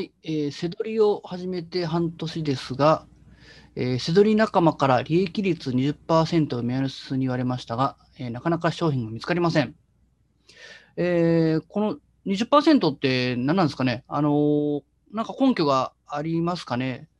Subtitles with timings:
[0.00, 3.06] はい、えー、せどりを始めて半年ですが、
[3.76, 9.74] えー、せどり仲間から利益率20%を目安に言われましたが、えー、なかなか商品が見つかりません。
[10.96, 14.04] えー、この20%って何なんですかね？
[14.08, 14.82] あのー、
[15.12, 17.10] なんか根拠がありますかね？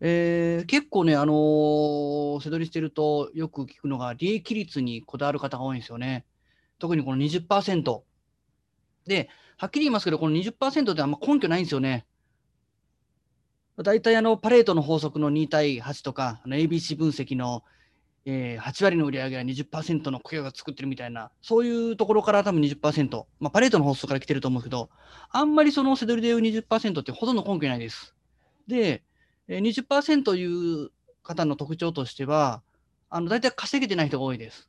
[0.00, 6.24] えー、結構ね、あのー、せどりしてるとよく聞くのが、利益率にこだわる方が多いんですよね。
[6.80, 8.00] 特にこの20%。
[9.06, 12.06] で、はっきり言いますけど、この20%ってあんま根拠ないんですよね。
[13.82, 17.62] 大体あのパレートの法則の2対8とか、ABC 分析の、
[18.24, 24.90] えー、8割の売り上げは20%の雇用が作ってるみたいな、そういうところから多分20%、まあ、パレートの法則から来てると思うけど、
[25.30, 28.16] あんまりそのセドリでいう20%ってほとんど根拠ないです。
[28.66, 29.04] で、
[29.48, 30.90] 20%いう
[31.22, 32.62] 方の特徴としては、
[33.10, 34.68] あの大体稼げてない人が多いです。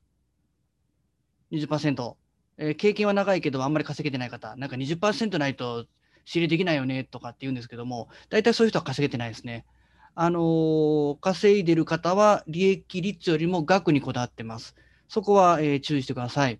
[1.51, 2.15] 20%。
[2.61, 5.87] えー、経験は長いけど、あんまり稼げてない方、なんか20%ないと
[6.29, 9.65] 仕入れできないよねとかって言うんですけども、大体そういう人は稼げてないですね。
[10.13, 14.75] あのー、稼いでる方は利益率よりも額にこだわってます。
[15.07, 16.59] そこは、えー、注意してください。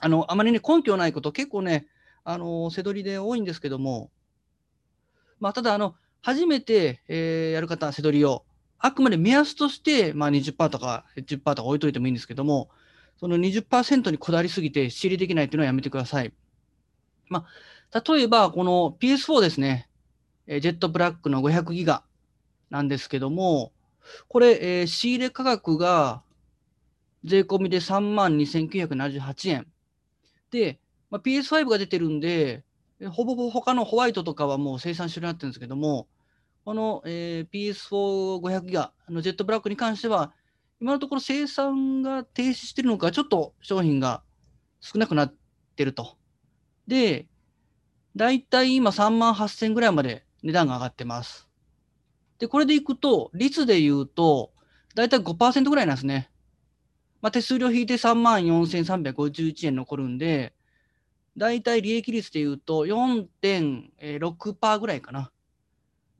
[0.00, 1.86] あの、あまりね、根拠ないこと、結構ね、
[2.24, 4.10] あのー、せどりで多いんですけども、
[5.40, 8.44] まあ、ただ、あの、初めて、えー、やる方、せどりを、
[8.78, 12.68] あくまで目安として、まあ、20%とか10%とか置いといてもいいんですけども、
[13.18, 16.34] その20%にこだわりすぎて仕入れできないというのはやめてください。
[17.28, 17.46] まあ、
[17.92, 19.88] 例えば、この PS4 ですね、
[20.46, 22.02] えジェットブラックの500ギガ
[22.70, 23.72] なんですけども、
[24.28, 26.22] これ、えー、仕入れ価格が
[27.24, 29.66] 税込みで3万2978円。
[30.50, 32.64] で、まあ、PS5 が出てるんで、
[33.10, 36.08] ほぼほぼ他のホワイトとかはもう生産終了になってるんですけども、
[36.64, 40.32] この、えー、PS4500 ギガのジェットブラックに関しては、
[40.80, 44.22] 今のところ生産が停止してるのか、ちょっと商品が
[44.80, 45.34] 少なくなっ
[45.76, 46.16] てると。
[46.86, 47.26] で、
[48.18, 51.48] だいたい今3万8000ぐらいまで値段が上がってます。
[52.40, 54.50] で、これでいくと、率で言うと、
[54.96, 56.28] だいたい5%ぐらいなんですね。
[57.22, 60.52] まあ、手数料引いて3万4351円残るんで、
[61.36, 65.30] だいたい利益率で言うと4.6%ぐらいかな。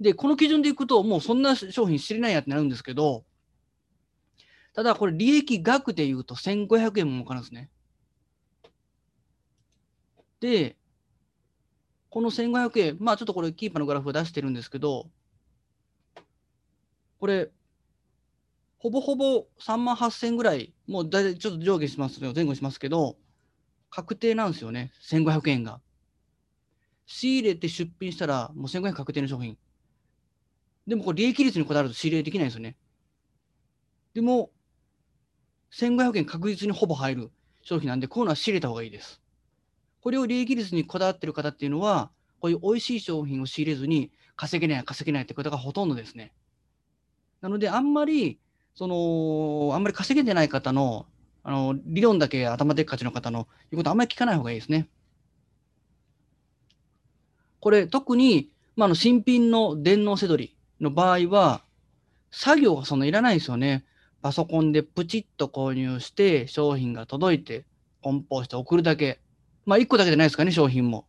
[0.01, 3.25] で、この基準でいくと、もうそんな商品知れないやってなるんですけど、
[4.73, 7.69] ただこれ利益額で言うと1500円も儲かるんですね。
[10.39, 10.77] で、
[12.11, 15.11] この1500円、まあちょっとこれキーパーのグラフを出してるんですけど、
[17.19, 17.51] これ、
[18.79, 23.17] ほぼほぼ3万8000ぐらい、もう大体ちょっと上下します前後しますけど、
[23.91, 25.81] 確定なんですよね、1500円が。
[27.07, 29.59] 仕入れて出品したら、もう1500円確定の商品。
[30.87, 32.77] でもこれ利益率にこだわると仕入れできないですよね。
[34.15, 34.51] でも、
[35.71, 37.31] 1500円確実にほぼ入る
[37.63, 39.21] 商品なんで、こういうのは仕入れた方がいいです。
[40.01, 42.11] これを利益率にこだわっている方っていうのは、
[42.41, 46.33] こういう美味しい商品を仕入れずに稼げない、稼げないって方がほとんどですね。
[47.41, 48.39] なので、あんまり、
[48.75, 51.07] その、あんまり稼げてない方の、
[51.43, 54.89] あの、理論だけ頭でっかちの方の言うことあんまり聞かない方がいいですね。
[57.61, 61.63] これ、特に、まあ、の新品の電脳せどりの場合は、
[62.31, 63.85] 作業がそんないらないんですよね。
[64.23, 67.65] パソコンでプチッと購入して、商品が届いて、
[68.03, 69.21] 梱包して送るだけ。
[69.69, 71.07] まあ、1個だけじゃないですかね、商品も。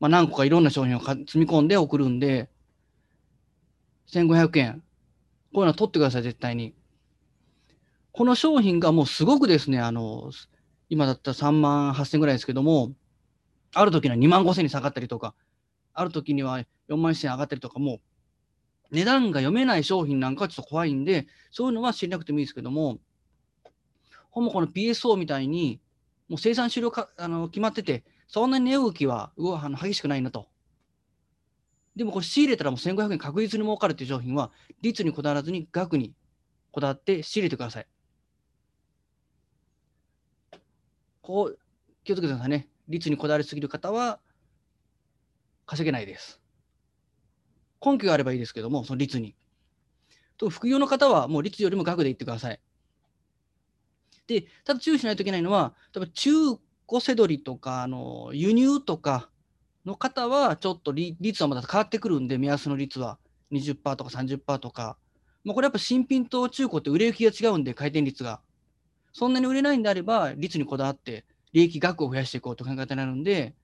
[0.00, 2.48] まあ、何個かいろんな商品を積み込んで送るんで、
[4.10, 4.82] 1500円。
[5.52, 6.74] こういうのは取ってください、絶対に。
[8.12, 10.30] この商品がもうすごくですね、あの、
[10.88, 12.94] 今だったら3万8000円ぐらいですけども、
[13.74, 15.34] ある時には2万5000円に下がったりとか、
[15.92, 18.00] ある時には4万1000上がったりとか、もう
[18.90, 23.00] 値段が読めない商品なんかはちょっと怖いんで、そういうのは知らなくてもいいですけども、
[24.30, 25.78] ほぼこの PSO みたいに、
[26.32, 30.48] もう生産終了かあの決まってて、そんなに値動きはうわあの激しくないなと。
[31.94, 34.50] でもこれ仕入れたらもう1500円確実に儲かるっていう商品は、
[34.80, 36.14] 率にこだわらずに額に
[36.70, 37.86] こだわって仕入れてください。
[41.20, 41.58] こう、
[42.02, 42.66] 気をつけてくださいね。
[42.88, 44.18] 率にこだわりすぎる方は
[45.66, 46.40] 稼げないです。
[47.84, 49.36] 根拠があればいいですけども、その率に。
[50.38, 52.60] と副業の方はもう率よりも額で言ってください。
[54.32, 56.30] で、ただ注意しないといけないのは、例えば中
[56.88, 59.30] 古せどりとか、あの輸入とか
[59.84, 63.18] の方は、ちょっと率はまた変わってくるんで、目安の率は
[63.50, 64.96] 20%とか30%とか。
[65.44, 68.40] まあ、これやっぱ新品と中古って売れ行きが違うんで、回転率が。
[69.12, 73.54] そんなに売れないんであれば、率にこだわって、利益額を増やしていこうという考え方になるんで、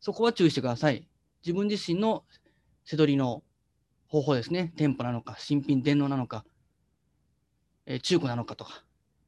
[0.00, 1.06] そこは注意してください。
[1.44, 2.24] 自分自身の
[2.84, 3.42] せどりの
[4.08, 4.72] 方法ですね。
[4.76, 6.44] 店舗なのか、新品電脳なのか、
[7.86, 8.84] えー、中古なのかとか、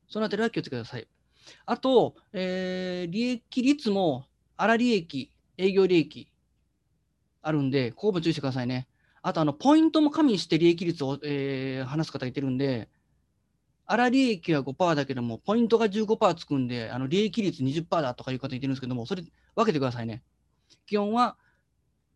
[0.08, 1.08] そのあたりは気をつけてください。
[1.66, 6.30] あと、えー、利益率も、粗利益、営業利益
[7.42, 8.88] あるんで、ここも注意してくださいね。
[9.22, 12.88] あと、あの、ポイントも加味して利益率を、えー話す方いてるんで、
[13.86, 19.22] 粗利益は5%だけども、ポイントが15%つくんで、あの利益率20%だとかいう方いてるんですけども、それ
[19.54, 20.22] 分けてくださいね。
[20.86, 21.36] 基本は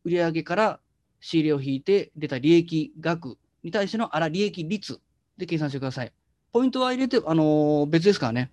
[0.04, 0.80] 売上から
[1.20, 5.00] 仕入れを引いて出た利益額に対しての粗利益率
[5.36, 6.12] で計算してください。
[6.52, 8.50] ポイントは入れて、あのー別ですからね。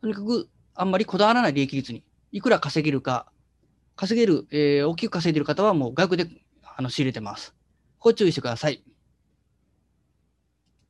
[0.00, 3.30] とにかく、あんまりこだわらない利益率に、いくら稼げるか、
[3.96, 6.28] 稼げる、えー大きく稼いでる方はもう額で
[6.62, 7.54] あの仕入れてます。
[7.98, 8.82] ここ注意してください。